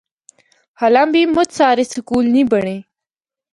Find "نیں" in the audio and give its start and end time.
2.33-2.47